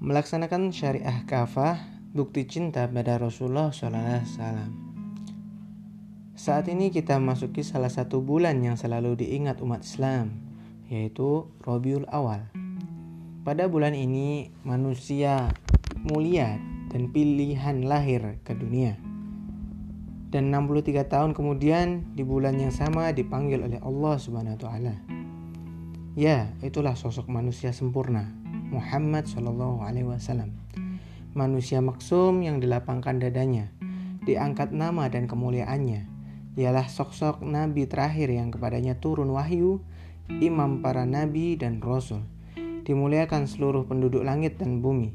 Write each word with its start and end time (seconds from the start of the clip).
Melaksanakan 0.00 0.72
syariah 0.72 1.28
kafah 1.28 1.76
bukti 2.16 2.48
cinta 2.48 2.88
pada 2.88 3.20
Rasulullah 3.20 3.68
SAW. 3.68 4.24
Saat 6.32 6.72
ini 6.72 6.88
kita 6.88 7.20
masuki 7.20 7.60
salah 7.60 7.92
satu 7.92 8.24
bulan 8.24 8.64
yang 8.64 8.80
selalu 8.80 9.20
diingat 9.20 9.60
umat 9.60 9.84
Islam, 9.84 10.40
yaitu 10.88 11.52
Robiul 11.60 12.08
Awal. 12.08 12.48
Pada 13.44 13.68
bulan 13.68 13.92
ini 13.92 14.48
manusia 14.64 15.52
mulia 16.00 16.56
dan 16.88 17.12
pilihan 17.12 17.84
lahir 17.84 18.40
ke 18.40 18.56
dunia. 18.56 18.96
Dan 20.32 20.48
63 20.48 21.12
tahun 21.12 21.36
kemudian 21.36 22.16
di 22.16 22.24
bulan 22.24 22.56
yang 22.56 22.72
sama 22.72 23.12
dipanggil 23.12 23.68
oleh 23.68 23.76
Allah 23.84 24.16
Subhanahu 24.16 24.56
wa 24.56 24.62
taala. 24.64 24.96
Ya, 26.16 26.56
itulah 26.64 26.96
sosok 26.96 27.28
manusia 27.28 27.76
sempurna 27.76 28.39
Muhammad 28.70 29.26
Shallallahu 29.26 29.82
Alaihi 29.82 30.06
Wasallam. 30.06 30.54
Manusia 31.34 31.82
maksum 31.82 32.42
yang 32.42 32.62
dilapangkan 32.62 33.18
dadanya, 33.18 33.70
diangkat 34.22 34.70
nama 34.70 35.10
dan 35.10 35.26
kemuliaannya. 35.26 36.06
Dialah 36.54 36.90
sosok 36.90 37.42
nabi 37.46 37.86
terakhir 37.86 38.30
yang 38.30 38.50
kepadanya 38.50 38.98
turun 38.98 39.30
wahyu, 39.30 39.82
imam 40.30 40.82
para 40.82 41.06
nabi 41.06 41.54
dan 41.58 41.82
rasul. 41.82 42.22
Dimuliakan 42.86 43.46
seluruh 43.46 43.86
penduduk 43.86 44.26
langit 44.26 44.58
dan 44.58 44.82
bumi. 44.82 45.14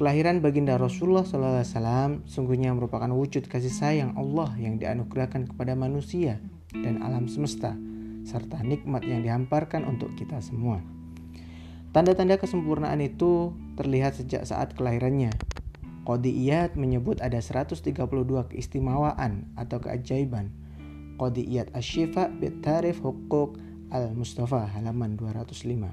Kelahiran 0.00 0.40
baginda 0.40 0.80
Rasulullah 0.80 1.28
SAW 1.28 2.24
sungguhnya 2.24 2.72
merupakan 2.72 3.12
wujud 3.12 3.44
kasih 3.44 3.68
sayang 3.68 4.16
Allah 4.16 4.48
yang 4.56 4.80
dianugerahkan 4.80 5.52
kepada 5.52 5.76
manusia 5.76 6.40
dan 6.72 7.04
alam 7.04 7.28
semesta, 7.28 7.76
serta 8.24 8.64
nikmat 8.64 9.04
yang 9.04 9.20
dihamparkan 9.20 9.84
untuk 9.84 10.16
kita 10.16 10.40
semua. 10.40 10.80
Tanda-tanda 11.90 12.38
kesempurnaan 12.38 13.02
itu 13.02 13.50
terlihat 13.74 14.14
sejak 14.14 14.46
saat 14.46 14.78
kelahirannya. 14.78 15.34
Qodiyat 16.06 16.78
menyebut 16.78 17.18
ada 17.18 17.42
132 17.42 17.82
keistimewaan 18.46 19.50
atau 19.58 19.82
keajaiban. 19.82 20.54
Qodiyat 21.18 21.74
Ashifa 21.74 22.30
Bitarif 22.30 23.02
Hukuk 23.02 23.58
Al-Mustafa 23.90 24.70
halaman 24.70 25.18
205. 25.18 25.90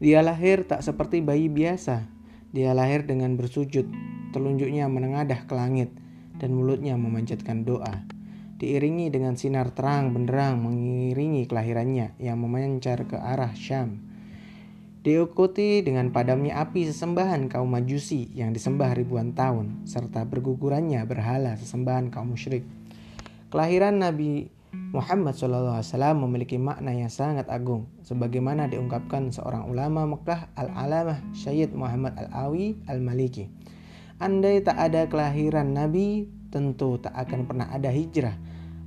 Dia 0.00 0.24
lahir 0.24 0.64
tak 0.64 0.80
seperti 0.80 1.20
bayi 1.20 1.52
biasa. 1.52 2.08
Dia 2.56 2.72
lahir 2.72 3.04
dengan 3.04 3.36
bersujud, 3.36 3.84
telunjuknya 4.32 4.88
menengadah 4.88 5.44
ke 5.44 5.52
langit 5.52 5.92
dan 6.40 6.56
mulutnya 6.56 6.96
memanjatkan 6.96 7.68
doa. 7.68 8.08
Diiringi 8.56 9.12
dengan 9.12 9.36
sinar 9.36 9.76
terang 9.76 10.16
benderang 10.16 10.64
mengiringi 10.64 11.44
kelahirannya 11.44 12.16
yang 12.16 12.40
memancar 12.40 13.04
ke 13.04 13.20
arah 13.20 13.52
Syam 13.52 14.11
diikuti 15.02 15.82
dengan 15.82 16.14
padamnya 16.14 16.62
api 16.62 16.86
sesembahan 16.86 17.50
kaum 17.50 17.74
majusi 17.74 18.30
yang 18.38 18.54
disembah 18.54 18.94
ribuan 18.94 19.34
tahun, 19.34 19.82
serta 19.82 20.22
bergugurannya 20.30 21.02
berhala 21.10 21.58
sesembahan 21.58 22.14
kaum 22.14 22.38
musyrik. 22.38 22.62
Kelahiran 23.50 23.98
Nabi 23.98 24.46
Muhammad 24.72 25.36
SAW 25.36 25.84
memiliki 26.24 26.56
makna 26.56 26.96
yang 26.96 27.12
sangat 27.12 27.50
agung, 27.52 27.90
sebagaimana 28.06 28.70
diungkapkan 28.70 29.28
seorang 29.28 29.68
ulama 29.68 30.08
Mekah 30.08 30.48
Al-Alamah 30.56 31.20
Syed 31.36 31.76
Muhammad 31.76 32.16
Al-Awi 32.16 32.80
Al-Maliki. 32.88 33.52
Andai 34.22 34.64
tak 34.64 34.80
ada 34.80 35.10
kelahiran 35.10 35.76
Nabi, 35.76 36.30
tentu 36.48 36.96
tak 37.02 37.12
akan 37.12 37.44
pernah 37.50 37.68
ada 37.68 37.92
hijrah. 37.92 38.38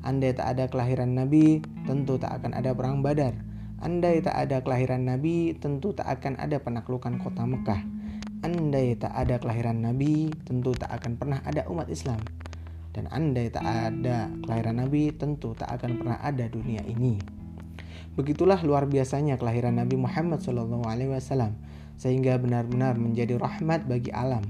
Andai 0.01 0.33
tak 0.33 0.57
ada 0.57 0.71
kelahiran 0.71 1.11
Nabi, 1.11 1.61
tentu 1.85 2.17
tak 2.17 2.33
akan 2.39 2.57
ada 2.57 2.73
perang 2.73 3.05
badar. 3.05 3.44
Andai 3.83 4.23
tak 4.23 4.35
ada 4.39 4.63
kelahiran 4.63 5.03
Nabi, 5.03 5.51
tentu 5.59 5.91
tak 5.91 6.07
akan 6.07 6.39
ada 6.39 6.63
penaklukan 6.63 7.19
kota 7.19 7.43
Mekah. 7.43 7.83
Andai 8.39 8.95
tak 8.95 9.11
ada 9.11 9.35
kelahiran 9.35 9.83
Nabi, 9.83 10.31
tentu 10.47 10.71
tak 10.71 10.95
akan 10.95 11.19
pernah 11.19 11.43
ada 11.43 11.67
umat 11.67 11.91
Islam. 11.91 12.23
Dan 12.95 13.11
andai 13.11 13.51
tak 13.51 13.67
ada 13.67 14.31
kelahiran 14.47 14.79
Nabi, 14.79 15.11
tentu 15.11 15.51
tak 15.51 15.67
akan 15.67 15.99
pernah 15.99 16.17
ada 16.23 16.47
dunia 16.47 16.79
ini. 16.87 17.19
Begitulah 18.15 18.63
luar 18.63 18.87
biasanya 18.87 19.35
kelahiran 19.35 19.75
Nabi 19.75 19.99
Muhammad 19.99 20.39
SAW, 20.39 21.51
sehingga 21.99 22.39
benar-benar 22.39 22.95
menjadi 22.95 23.35
rahmat 23.35 23.91
bagi 23.91 24.15
alam. 24.15 24.47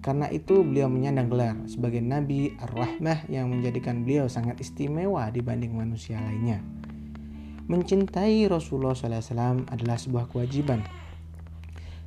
Karena 0.00 0.32
itu 0.32 0.64
beliau 0.64 0.88
menyandang 0.88 1.28
gelar 1.28 1.56
sebagai 1.68 2.00
Nabi 2.00 2.56
Ar-Rahmah 2.56 3.28
yang 3.28 3.52
menjadikan 3.52 4.08
beliau 4.08 4.24
sangat 4.30 4.56
istimewa 4.62 5.28
dibanding 5.28 5.76
manusia 5.76 6.16
lainnya. 6.22 6.64
Mencintai 7.68 8.48
Rasulullah 8.48 8.96
SAW 8.96 9.68
adalah 9.68 10.00
sebuah 10.00 10.32
kewajiban. 10.32 10.80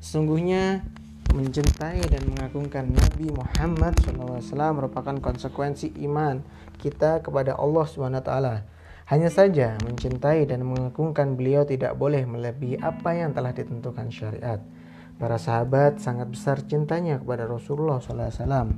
Sesungguhnya 0.01 0.81
mencintai 1.37 2.01
dan 2.09 2.33
mengagungkan 2.33 2.89
Nabi 2.89 3.29
Muhammad 3.29 3.93
SAW 4.01 4.41
merupakan 4.73 5.13
konsekuensi 5.21 5.93
iman 6.09 6.41
kita 6.81 7.21
kepada 7.21 7.53
Allah 7.61 7.85
SWT. 7.85 8.33
Hanya 9.05 9.29
saja 9.29 9.77
mencintai 9.85 10.49
dan 10.49 10.65
mengagungkan 10.65 11.37
beliau 11.37 11.61
tidak 11.61 11.93
boleh 11.93 12.25
melebihi 12.25 12.81
apa 12.81 13.21
yang 13.21 13.37
telah 13.37 13.53
ditentukan 13.53 14.09
syariat. 14.09 14.57
Para 15.21 15.37
sahabat 15.37 16.01
sangat 16.01 16.33
besar 16.33 16.65
cintanya 16.65 17.21
kepada 17.21 17.45
Rasulullah 17.45 18.01
SAW, 18.01 18.73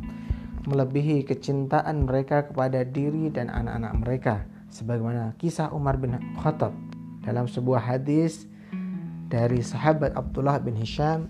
melebihi 0.67 1.23
kecintaan 1.23 2.03
mereka 2.03 2.51
kepada 2.51 2.83
diri 2.83 3.31
dan 3.31 3.47
anak-anak 3.47 3.93
mereka 4.03 4.35
sebagaimana 4.73 5.37
kisah 5.37 5.69
Umar 5.69 6.01
bin 6.01 6.17
Khattab 6.41 6.73
dalam 7.21 7.45
sebuah 7.45 7.79
hadis 7.79 8.49
dari 9.29 9.61
sahabat 9.61 10.17
Abdullah 10.17 10.57
bin 10.57 10.73
Hisham 10.73 11.29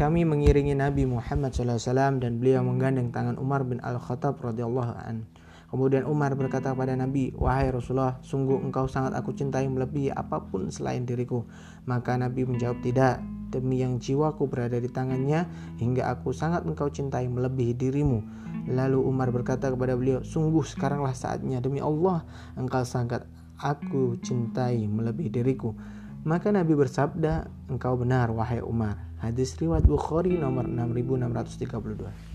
kami 0.00 0.24
mengiringi 0.24 0.72
Nabi 0.78 1.04
Muhammad 1.04 1.52
SAW 1.52 2.22
dan 2.22 2.40
beliau 2.40 2.64
menggandeng 2.64 3.12
tangan 3.12 3.36
Umar 3.36 3.66
bin 3.66 3.82
Al-Khattab 3.82 4.38
radhiyallahu 4.38 4.94
an. 4.94 5.26
Kemudian 5.68 6.08
Umar 6.08 6.32
berkata 6.32 6.72
kepada 6.72 6.96
Nabi, 6.96 7.36
Wahai 7.36 7.68
Rasulullah, 7.68 8.16
sungguh 8.24 8.56
engkau 8.56 8.88
sangat 8.88 9.12
aku 9.12 9.36
cintai 9.36 9.68
melebihi 9.68 10.08
apa 10.16 10.40
pun 10.48 10.72
selain 10.72 11.04
diriku. 11.04 11.44
Maka 11.84 12.16
Nabi 12.16 12.48
menjawab, 12.48 12.80
tidak, 12.80 13.20
demi 13.52 13.84
yang 13.84 14.00
jiwaku 14.00 14.48
berada 14.48 14.80
di 14.80 14.88
tangannya, 14.88 15.44
hingga 15.76 16.08
aku 16.08 16.32
sangat 16.32 16.64
engkau 16.64 16.88
cintai 16.88 17.28
melebihi 17.28 17.76
dirimu. 17.76 18.24
Lalu 18.68 18.96
Umar 19.00 19.28
berkata 19.28 19.68
kepada 19.68 19.92
beliau, 19.92 20.24
"Sungguh 20.24 20.64
sekaranglah 20.64 21.12
saatnya 21.12 21.60
demi 21.60 21.84
Allah, 21.84 22.24
engkau 22.56 22.84
sangat 22.88 23.28
aku 23.60 24.16
cintai 24.24 24.88
melebihi 24.88 25.28
diriku." 25.28 25.76
Maka 26.24 26.48
Nabi 26.48 26.76
bersabda, 26.76 27.48
"Engkau 27.68 27.96
benar 28.00 28.32
wahai 28.32 28.64
Umar." 28.64 29.00
Hadis 29.20 29.56
riwayat 29.56 29.84
Bukhari 29.84 30.36
nomor 30.36 30.64
6632. 30.64 32.27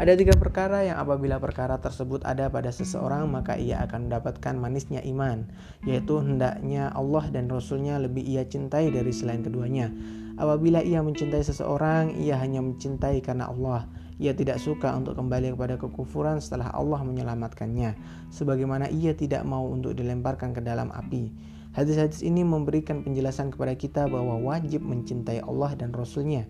Ada 0.00 0.16
tiga 0.16 0.32
perkara 0.32 0.80
yang 0.80 0.96
apabila 0.96 1.36
perkara 1.36 1.76
tersebut 1.76 2.24
ada 2.24 2.48
pada 2.48 2.72
seseorang 2.72 3.28
maka 3.28 3.60
ia 3.60 3.84
akan 3.84 4.08
mendapatkan 4.08 4.56
manisnya 4.56 5.04
iman 5.04 5.44
Yaitu 5.84 6.24
hendaknya 6.24 6.88
Allah 6.96 7.28
dan 7.28 7.52
Rasulnya 7.52 8.00
lebih 8.00 8.24
ia 8.24 8.48
cintai 8.48 8.88
dari 8.88 9.12
selain 9.12 9.44
keduanya 9.44 9.92
Apabila 10.40 10.80
ia 10.80 11.04
mencintai 11.04 11.44
seseorang 11.44 12.16
ia 12.16 12.40
hanya 12.40 12.64
mencintai 12.64 13.20
karena 13.20 13.52
Allah 13.52 13.84
ia 14.16 14.36
tidak 14.36 14.60
suka 14.60 14.92
untuk 14.92 15.16
kembali 15.16 15.56
kepada 15.56 15.80
kekufuran 15.80 16.44
setelah 16.44 16.68
Allah 16.76 17.00
menyelamatkannya, 17.00 17.96
sebagaimana 18.28 18.92
ia 18.92 19.16
tidak 19.16 19.48
mau 19.48 19.64
untuk 19.64 19.96
dilemparkan 19.96 20.52
ke 20.52 20.60
dalam 20.60 20.92
api. 20.92 21.32
Hadis-hadis 21.72 22.20
ini 22.20 22.44
memberikan 22.44 23.00
penjelasan 23.00 23.48
kepada 23.48 23.72
kita 23.80 24.04
bahwa 24.12 24.36
wajib 24.36 24.84
mencintai 24.84 25.40
Allah 25.40 25.72
dan 25.72 25.96
Rasulnya 25.96 26.44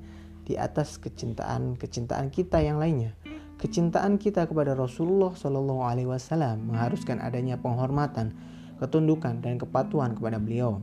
di 0.51 0.59
atas 0.59 0.99
kecintaan-kecintaan 0.99 2.35
kita 2.35 2.59
yang 2.59 2.83
lainnya. 2.83 3.15
Kecintaan 3.61 4.17
kita 4.17 4.49
kepada 4.49 4.73
Rasulullah 4.73 5.37
Shallallahu 5.37 5.85
Alaihi 5.85 6.09
Wasallam 6.09 6.73
mengharuskan 6.73 7.21
adanya 7.21 7.61
penghormatan, 7.61 8.33
ketundukan 8.81 9.45
dan 9.45 9.61
kepatuhan 9.61 10.17
kepada 10.17 10.41
beliau. 10.41 10.81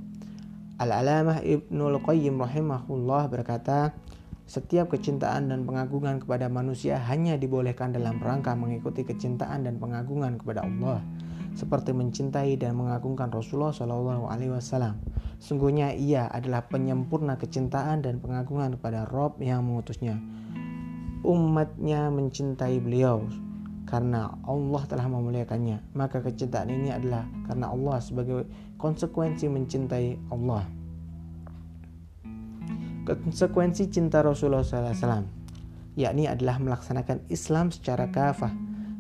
Al-Alamah 0.78 1.42
Ibnul 1.42 1.98
Qayyim 2.06 2.38
rahimahullah 2.38 3.34
berkata, 3.34 3.98
setiap 4.46 4.94
kecintaan 4.94 5.50
dan 5.50 5.66
pengagungan 5.66 6.22
kepada 6.22 6.54
manusia 6.54 7.02
hanya 7.02 7.34
dibolehkan 7.34 7.98
dalam 7.98 8.22
rangka 8.22 8.54
mengikuti 8.54 9.02
kecintaan 9.02 9.66
dan 9.66 9.82
pengagungan 9.82 10.38
kepada 10.38 10.62
Allah, 10.62 11.02
seperti 11.58 11.98
mencintai 11.98 12.62
dan 12.62 12.78
mengagungkan 12.78 13.34
Rasulullah 13.34 13.74
Shallallahu 13.74 14.30
Alaihi 14.30 14.54
Wasallam. 14.54 15.02
Sungguhnya 15.42 15.98
ia 15.98 16.30
adalah 16.30 16.70
penyempurna 16.70 17.42
kecintaan 17.42 18.06
dan 18.06 18.22
pengagungan 18.22 18.78
kepada 18.78 19.10
Rob 19.10 19.42
yang 19.42 19.66
mengutusnya. 19.66 20.22
Umatnya 21.26 22.10
mencintai 22.14 22.82
beliau 22.82 23.26
karena 23.88 24.36
Allah 24.46 24.84
telah 24.86 25.08
memuliakannya. 25.08 25.94
Maka 25.96 26.22
kecintaan 26.22 26.70
ini 26.70 26.92
adalah 26.92 27.26
karena 27.48 27.72
Allah 27.72 27.98
sebagai 28.04 28.46
konsekuensi 28.78 29.48
mencintai 29.50 30.34
Allah 30.34 30.78
konsekuensi 33.08 33.88
cinta 33.88 34.20
Rasulullah 34.20 34.68
SAW, 34.68 35.24
yakni 35.96 36.28
adalah 36.28 36.60
melaksanakan 36.60 37.24
Islam 37.32 37.72
secara 37.72 38.12
kafah. 38.12 38.52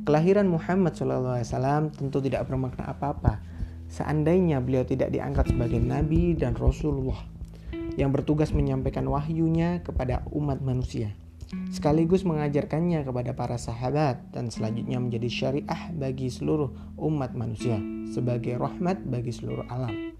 Kelahiran 0.07 0.47
Muhammad 0.47 0.95
SAW 0.95 1.91
tentu 1.91 2.23
tidak 2.23 2.47
bermakna 2.47 2.95
apa-apa 2.95 3.43
seandainya 3.91 4.63
beliau 4.63 4.87
tidak 4.87 5.11
diangkat 5.11 5.51
sebagai 5.51 5.83
nabi 5.83 6.31
dan 6.39 6.55
rasulullah. 6.55 7.19
yang 7.97 8.13
bertugas 8.13 8.53
menyampaikan 8.53 9.09
wahyunya 9.09 9.81
kepada 9.81 10.21
umat 10.29 10.61
manusia 10.61 11.17
sekaligus 11.71 12.27
mengajarkannya 12.27 13.07
kepada 13.07 13.31
para 13.31 13.55
sahabat 13.55 14.19
dan 14.35 14.51
selanjutnya 14.51 14.99
menjadi 14.99 15.29
syariah 15.31 15.81
bagi 15.95 16.27
seluruh 16.27 16.71
umat 16.99 17.35
manusia 17.35 17.79
sebagai 18.11 18.59
rahmat 18.59 19.03
bagi 19.07 19.31
seluruh 19.31 19.63
alam. 19.71 20.17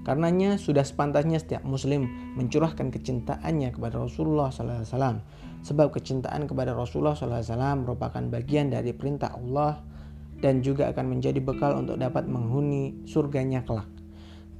Karenanya 0.00 0.56
sudah 0.56 0.80
sepantasnya 0.80 1.36
setiap 1.36 1.60
muslim 1.60 2.08
mencurahkan 2.34 2.88
kecintaannya 2.88 3.68
kepada 3.68 4.00
Rasulullah 4.00 4.48
SAW. 4.48 5.20
Sebab 5.60 5.92
kecintaan 5.92 6.48
kepada 6.48 6.72
Rasulullah 6.72 7.12
SAW 7.12 7.84
merupakan 7.84 8.24
bagian 8.32 8.72
dari 8.72 8.96
perintah 8.96 9.36
Allah 9.36 9.84
dan 10.40 10.64
juga 10.64 10.88
akan 10.88 11.16
menjadi 11.16 11.36
bekal 11.44 11.84
untuk 11.84 12.00
dapat 12.00 12.24
menghuni 12.24 13.04
surganya 13.04 13.60
kelak. 13.60 13.99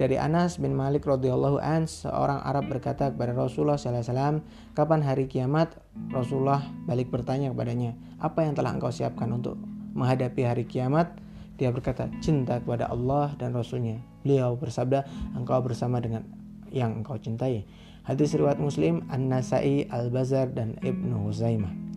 Dari 0.00 0.16
Anas 0.16 0.56
bin 0.56 0.72
Malik 0.72 1.04
radhiyallahu 1.04 1.60
an, 1.60 1.84
seorang 1.84 2.40
Arab 2.40 2.72
berkata 2.72 3.12
kepada 3.12 3.36
Rasulullah 3.36 3.76
SAW, 3.76 4.40
kapan 4.72 5.04
hari 5.04 5.28
kiamat? 5.28 5.76
Rasulullah 6.08 6.64
balik 6.88 7.12
bertanya 7.12 7.52
kepadanya, 7.52 7.92
apa 8.16 8.48
yang 8.48 8.56
telah 8.56 8.72
engkau 8.72 8.88
siapkan 8.88 9.28
untuk 9.28 9.60
menghadapi 9.92 10.40
hari 10.40 10.64
kiamat? 10.64 11.12
Dia 11.60 11.68
berkata, 11.68 12.08
cinta 12.24 12.64
kepada 12.64 12.88
Allah 12.88 13.36
dan 13.36 13.52
Rasulnya. 13.52 14.00
Beliau 14.24 14.56
bersabda, 14.56 15.04
engkau 15.36 15.60
bersama 15.60 16.00
dengan 16.00 16.24
yang 16.72 17.04
engkau 17.04 17.20
cintai. 17.20 17.68
Hadis 18.00 18.32
riwayat 18.32 18.56
Muslim, 18.56 19.04
An-Nasai, 19.12 19.84
Al-Bazar, 19.92 20.48
dan 20.56 20.80
Ibnu 20.80 21.28
Huzaimah. 21.28 21.89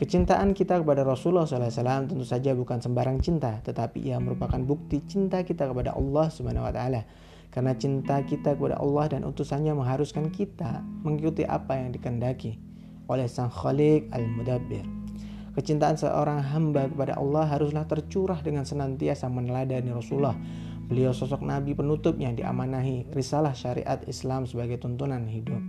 Kecintaan 0.00 0.56
kita 0.56 0.80
kepada 0.80 1.04
Rasulullah 1.04 1.44
SAW 1.44 2.08
tentu 2.08 2.24
saja 2.24 2.56
bukan 2.56 2.80
sembarang 2.80 3.20
cinta, 3.20 3.60
tetapi 3.60 4.08
ia 4.08 4.16
merupakan 4.16 4.56
bukti 4.56 5.04
cinta 5.04 5.44
kita 5.44 5.68
kepada 5.68 5.92
Allah 5.92 6.32
Subhanahu 6.32 6.64
wa 6.64 6.72
taala. 6.72 7.04
Karena 7.52 7.76
cinta 7.76 8.16
kita 8.24 8.56
kepada 8.56 8.80
Allah 8.80 9.12
dan 9.12 9.28
utusannya 9.28 9.76
mengharuskan 9.76 10.32
kita 10.32 10.80
mengikuti 11.04 11.44
apa 11.44 11.76
yang 11.76 11.92
dikendaki 11.92 12.56
oleh 13.12 13.28
Sang 13.28 13.52
Khalik 13.52 14.08
Al-Mudabbir. 14.16 14.88
Kecintaan 15.52 16.00
seorang 16.00 16.48
hamba 16.48 16.88
kepada 16.88 17.20
Allah 17.20 17.44
haruslah 17.44 17.84
tercurah 17.84 18.40
dengan 18.40 18.64
senantiasa 18.64 19.28
meneladani 19.28 19.92
Rasulullah. 19.92 20.32
Beliau 20.88 21.12
sosok 21.12 21.44
nabi 21.44 21.76
penutup 21.76 22.16
yang 22.16 22.32
diamanahi 22.40 23.12
risalah 23.12 23.52
syariat 23.52 24.00
Islam 24.08 24.48
sebagai 24.48 24.80
tuntunan 24.80 25.28
hidup. 25.28 25.60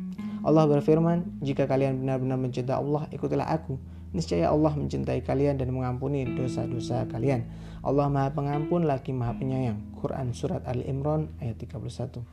Allah 0.47 0.71
berfirman, 0.71 1.43
"Jika 1.43 1.67
kalian 1.67 1.99
benar-benar 1.99 2.39
mencintai 2.39 2.79
Allah, 2.79 3.11
ikutilah 3.11 3.51
aku." 3.51 3.75
Niscaya 4.11 4.51
Allah 4.51 4.75
mencintai 4.75 5.23
kalian 5.23 5.55
dan 5.55 5.71
mengampuni 5.71 6.27
dosa-dosa 6.27 7.07
kalian. 7.07 7.47
Allah 7.79 8.11
Maha 8.11 8.35
Pengampun 8.35 8.83
lagi 8.83 9.15
Maha 9.15 9.39
Penyayang. 9.39 9.95
Quran 9.95 10.35
Surat 10.35 10.67
Ali 10.67 10.83
Imran 10.83 11.31
ayat 11.39 11.55
31. 11.63 12.27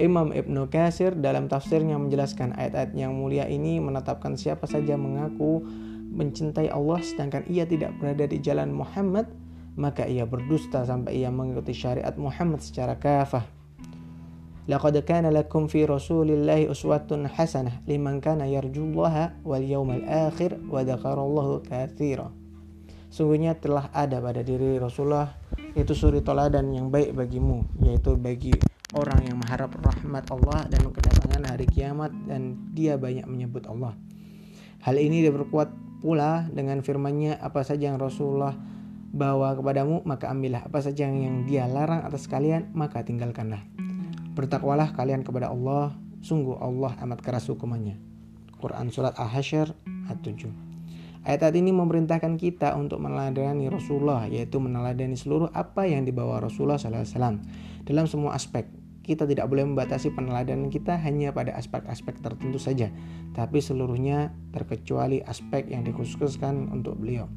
Imam 0.00 0.32
Ibnu 0.32 0.72
Kasir 0.72 1.12
dalam 1.12 1.52
tafsirnya 1.52 2.00
menjelaskan 2.00 2.56
ayat-ayat 2.56 2.96
yang 2.96 3.12
mulia 3.12 3.44
ini 3.52 3.84
menetapkan 3.84 4.32
siapa 4.38 4.64
saja 4.64 4.96
mengaku 4.96 5.60
mencintai 6.10 6.72
Allah 6.72 7.04
sedangkan 7.04 7.44
ia 7.46 7.68
tidak 7.68 7.92
berada 8.00 8.24
di 8.24 8.40
jalan 8.40 8.72
Muhammad 8.72 9.28
maka 9.76 10.08
ia 10.08 10.24
berdusta 10.24 10.82
sampai 10.88 11.20
ia 11.20 11.28
mengikuti 11.28 11.76
syariat 11.76 12.16
Muhammad 12.16 12.64
secara 12.64 12.96
kafah. 12.96 13.59
لقد 14.68 14.98
كان 14.98 15.26
لكم 15.26 15.66
في 15.66 15.84
رسول 15.84 16.30
الله 16.30 16.70
أسوة 16.70 17.08
حسنة 17.26 17.72
لمن 17.88 18.20
كان 18.20 18.40
يرجو 18.40 18.84
الله 18.84 19.44
واليوم 19.44 19.90
الآخر 19.90 20.50
وذكر 20.70 21.16
الله 21.22 21.48
كثيرا 21.70 22.28
Sungguhnya 23.10 23.58
telah 23.58 23.90
ada 23.90 24.22
pada 24.22 24.38
diri 24.46 24.78
Rasulullah 24.78 25.34
itu 25.74 25.98
suri 25.98 26.22
toladan 26.22 26.70
yang 26.70 26.94
baik 26.94 27.10
bagimu 27.10 27.66
yaitu 27.82 28.14
bagi 28.14 28.54
orang 28.94 29.26
yang 29.26 29.34
mengharap 29.34 29.74
rahmat 29.82 30.30
Allah 30.30 30.70
dan 30.70 30.86
kedatangan 30.94 31.42
hari 31.42 31.66
kiamat 31.66 32.14
dan 32.30 32.70
dia 32.70 32.94
banyak 32.94 33.26
menyebut 33.26 33.66
Allah. 33.66 33.98
Hal 34.86 34.94
ini 34.94 35.26
diperkuat 35.26 36.00
pula 36.06 36.46
dengan 36.54 36.86
firman-Nya 36.86 37.42
apa 37.42 37.66
saja 37.66 37.90
yang 37.90 37.98
Rasulullah 37.98 38.54
bawa 39.10 39.58
kepadamu 39.58 40.06
maka 40.06 40.30
ambillah. 40.30 40.70
Apa 40.70 40.78
saja 40.78 41.10
yang 41.10 41.50
dia 41.50 41.66
larang 41.66 42.06
atas 42.06 42.30
kalian 42.30 42.70
maka 42.78 43.02
tinggalkanlah. 43.02 43.66
Bertakwalah 44.34 44.94
kalian 44.94 45.26
kepada 45.26 45.50
Allah, 45.50 45.94
sungguh 46.22 46.56
Allah 46.60 46.94
amat 47.02 47.18
keras 47.24 47.50
hukumannya. 47.50 47.98
Quran 48.60 48.92
Surat 48.92 49.16
Al-Hasyr 49.16 49.72
ayat 50.06 50.20
7 50.20 50.70
Ayat 51.20 51.52
ini 51.52 51.68
memerintahkan 51.68 52.40
kita 52.40 52.72
untuk 52.80 52.96
meneladani 53.04 53.68
Rasulullah, 53.68 54.24
yaitu 54.24 54.56
meneladani 54.56 55.20
seluruh 55.20 55.52
apa 55.52 55.84
yang 55.84 56.08
dibawa 56.08 56.40
Rasulullah 56.40 56.80
SAW 56.80 57.44
dalam 57.84 58.06
semua 58.08 58.32
aspek. 58.32 58.64
Kita 59.04 59.28
tidak 59.28 59.52
boleh 59.52 59.68
membatasi 59.68 60.16
peneladanan 60.16 60.72
kita 60.72 60.96
hanya 60.96 61.28
pada 61.36 61.52
aspek-aspek 61.60 62.24
tertentu 62.24 62.56
saja, 62.56 62.88
tapi 63.36 63.60
seluruhnya 63.60 64.32
terkecuali 64.54 65.20
aspek 65.20 65.68
yang 65.68 65.84
dikhususkan 65.84 66.72
untuk 66.72 66.96
beliau. 66.96 67.28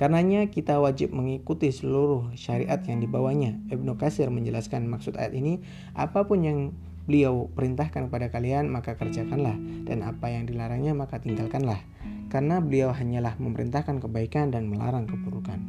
Karenanya 0.00 0.48
kita 0.48 0.80
wajib 0.80 1.12
mengikuti 1.12 1.68
seluruh 1.68 2.32
syariat 2.32 2.80
yang 2.88 3.04
dibawanya. 3.04 3.60
Ibnu 3.68 4.00
Kasir 4.00 4.32
menjelaskan 4.32 4.88
maksud 4.88 5.20
ayat 5.20 5.36
ini, 5.36 5.60
apa 5.92 6.24
pun 6.24 6.40
yang 6.40 6.72
beliau 7.04 7.52
perintahkan 7.52 8.08
kepada 8.08 8.32
kalian 8.32 8.72
maka 8.72 8.96
kerjakanlah 8.96 9.60
dan 9.84 10.00
apa 10.00 10.32
yang 10.32 10.48
dilarangnya 10.48 10.96
maka 10.96 11.20
tinggalkanlah. 11.20 11.84
Karena 12.32 12.64
beliau 12.64 12.96
hanyalah 12.96 13.36
memerintahkan 13.36 14.00
kebaikan 14.00 14.48
dan 14.48 14.72
melarang 14.72 15.04
keburukan. 15.04 15.60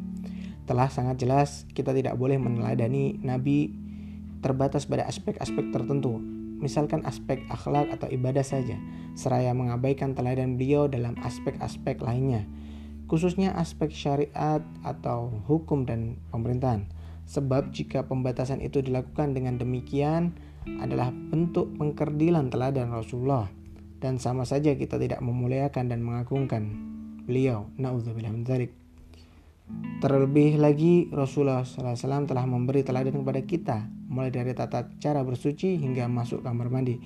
Telah 0.64 0.88
sangat 0.88 1.20
jelas 1.20 1.68
kita 1.76 1.92
tidak 1.92 2.16
boleh 2.16 2.40
meneladani 2.40 3.20
nabi 3.20 3.76
terbatas 4.40 4.88
pada 4.88 5.12
aspek-aspek 5.12 5.76
tertentu 5.76 6.24
misalkan 6.62 7.04
aspek 7.10 7.42
akhlak 7.50 7.90
atau 7.90 8.06
ibadah 8.08 8.46
saja, 8.46 8.78
seraya 9.18 9.50
mengabaikan 9.52 10.14
teladan 10.14 10.62
beliau 10.62 10.86
dalam 10.86 11.18
aspek-aspek 11.26 11.98
lainnya 12.00 12.46
khususnya 13.12 13.52
aspek 13.60 13.92
syariat 13.92 14.64
atau 14.88 15.44
hukum 15.52 15.84
dan 15.84 16.16
pemerintahan. 16.32 16.88
Sebab 17.28 17.76
jika 17.76 18.08
pembatasan 18.08 18.64
itu 18.64 18.80
dilakukan 18.80 19.36
dengan 19.36 19.60
demikian 19.60 20.32
adalah 20.80 21.12
bentuk 21.12 21.76
pengkerdilan 21.76 22.48
teladan 22.48 22.96
Rasulullah 22.96 23.52
dan 24.00 24.16
sama 24.16 24.48
saja 24.48 24.80
kita 24.80 24.96
tidak 24.96 25.20
memuliakan 25.20 25.92
dan 25.92 26.00
mengagungkan 26.00 26.72
beliau. 27.28 27.68
Nauzubillah 27.76 28.32
min 28.32 28.48
dzalik. 28.48 28.72
Terlebih 30.00 30.60
lagi 30.60 31.12
Rasulullah 31.12 31.68
SAW 31.68 32.28
telah 32.28 32.44
memberi 32.48 32.84
teladan 32.84 33.24
kepada 33.24 33.42
kita 33.44 33.78
mulai 34.12 34.32
dari 34.32 34.52
tata 34.52 34.88
cara 35.00 35.24
bersuci 35.24 35.80
hingga 35.80 36.12
masuk 36.12 36.44
kamar 36.44 36.68
mandi 36.68 37.00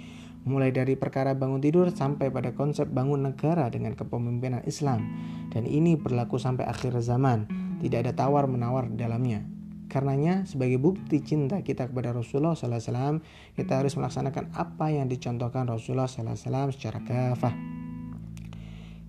mulai 0.46 0.70
dari 0.70 0.94
perkara 0.94 1.34
bangun 1.34 1.60
tidur 1.60 1.90
sampai 1.90 2.30
pada 2.30 2.54
konsep 2.54 2.86
bangun 2.86 3.26
negara 3.26 3.68
dengan 3.74 3.98
kepemimpinan 3.98 4.62
Islam. 4.70 5.02
Dan 5.50 5.66
ini 5.66 5.98
berlaku 5.98 6.38
sampai 6.38 6.70
akhir 6.70 6.94
zaman, 7.02 7.50
tidak 7.82 8.06
ada 8.08 8.14
tawar-menawar 8.14 8.94
di 8.94 9.02
dalamnya. 9.02 9.42
Karenanya, 9.90 10.46
sebagai 10.50 10.82
bukti 10.82 11.22
cinta 11.22 11.62
kita 11.62 11.90
kepada 11.90 12.14
Rasulullah 12.14 12.58
SAW, 12.58 13.22
kita 13.54 13.74
harus 13.82 13.94
melaksanakan 13.98 14.54
apa 14.54 14.90
yang 14.90 15.10
dicontohkan 15.10 15.70
Rasulullah 15.70 16.10
SAW 16.10 16.74
secara 16.74 17.02
kafah. 17.06 17.54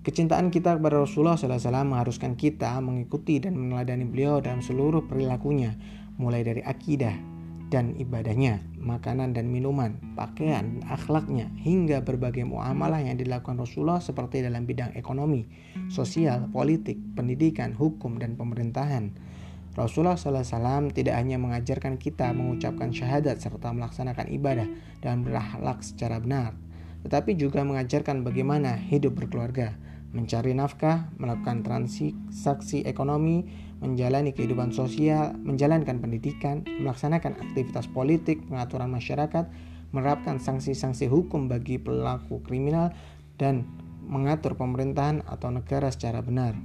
Kecintaan 0.07 0.55
kita 0.55 0.79
kepada 0.79 1.03
Rasulullah 1.03 1.35
SAW 1.35 1.83
mengharuskan 1.83 2.39
kita 2.39 2.79
mengikuti 2.79 3.43
dan 3.43 3.59
meneladani 3.59 4.07
beliau 4.07 4.39
dalam 4.39 4.63
seluruh 4.63 5.03
perilakunya, 5.11 5.75
mulai 6.15 6.47
dari 6.47 6.63
akidah, 6.63 7.36
dan 7.67 7.99
ibadahnya, 7.99 8.63
makanan 8.79 9.35
dan 9.35 9.51
minuman, 9.51 9.99
pakaian, 10.15 10.79
akhlaknya, 10.87 11.51
hingga 11.59 11.99
berbagai 12.07 12.47
muamalah 12.47 13.03
yang 13.03 13.19
dilakukan 13.19 13.59
Rasulullah 13.59 13.99
seperti 13.99 14.47
dalam 14.47 14.63
bidang 14.65 14.95
ekonomi, 14.95 15.51
sosial, 15.91 16.47
politik, 16.55 16.95
pendidikan, 17.19 17.75
hukum, 17.75 18.23
dan 18.23 18.39
pemerintahan. 18.39 19.11
Rasulullah 19.77 20.17
SAW 20.17 20.89
tidak 20.95 21.21
hanya 21.21 21.37
mengajarkan 21.37 22.01
kita 22.01 22.33
mengucapkan 22.33 22.95
syahadat 22.95 23.43
serta 23.43 23.77
melaksanakan 23.77 24.33
ibadah 24.33 24.69
dan 25.05 25.21
berakhlak 25.27 25.85
secara 25.85 26.17
benar, 26.17 26.57
tetapi 27.05 27.37
juga 27.37 27.61
mengajarkan 27.61 28.25
bagaimana 28.25 28.79
hidup 28.79 29.21
berkeluarga, 29.21 29.77
mencari 30.15 30.55
nafkah, 30.55 31.11
melakukan 31.19 31.67
transaksi 31.67 32.83
ekonomi, 32.87 33.47
menjalani 33.83 34.33
kehidupan 34.33 34.73
sosial, 34.73 35.37
menjalankan 35.43 36.01
pendidikan, 36.01 36.65
melaksanakan 36.81 37.37
aktivitas 37.37 37.91
politik, 37.91 38.41
pengaturan 38.49 38.89
masyarakat, 38.89 39.49
menerapkan 39.93 40.41
sanksi-sanksi 40.41 41.07
hukum 41.07 41.49
bagi 41.51 41.77
pelaku 41.77 42.41
kriminal, 42.43 42.93
dan 43.37 43.69
mengatur 44.07 44.57
pemerintahan 44.57 45.27
atau 45.27 45.53
negara 45.53 45.93
secara 45.93 46.23
benar. 46.25 46.57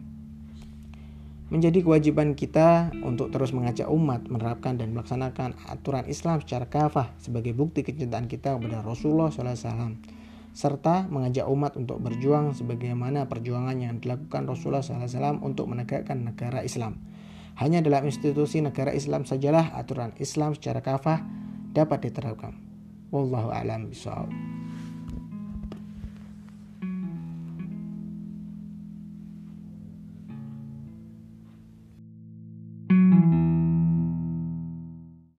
Menjadi 1.51 1.83
kewajiban 1.83 2.31
kita 2.31 2.95
untuk 3.03 3.27
terus 3.27 3.51
mengajak 3.51 3.91
umat 3.91 4.23
menerapkan 4.31 4.79
dan 4.79 4.95
melaksanakan 4.95 5.51
aturan 5.67 6.07
Islam 6.07 6.39
secara 6.39 6.63
kafah 6.71 7.11
sebagai 7.19 7.51
bukti 7.51 7.83
kecintaan 7.83 8.31
kita 8.31 8.55
kepada 8.55 8.79
Rasulullah 8.79 9.27
SAW 9.27 10.20
serta 10.51 11.07
mengajak 11.07 11.47
umat 11.47 11.79
untuk 11.79 12.03
berjuang 12.03 12.51
sebagaimana 12.51 13.27
perjuangan 13.31 13.75
yang 13.79 14.03
dilakukan 14.03 14.47
Rasulullah 14.47 14.83
SAW 14.83 15.39
untuk 15.41 15.71
menegakkan 15.71 16.27
negara 16.27 16.61
Islam. 16.61 16.99
Hanya 17.59 17.83
dalam 17.83 18.07
institusi 18.07 18.63
negara 18.63 18.91
Islam 18.95 19.27
sajalah 19.27 19.75
aturan 19.75 20.15
Islam 20.19 20.55
secara 20.55 20.83
kafah 20.83 21.23
dapat 21.71 22.11
diterapkan. 22.11 22.55
Wallahu 23.11 23.51
a'lam 23.51 23.91
bishawab. 23.91 24.31